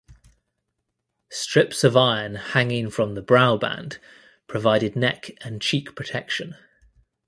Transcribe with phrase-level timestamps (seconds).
[1.29, 3.99] Strips of iron hanging from the brow band
[4.47, 6.55] provided neck and cheek protection.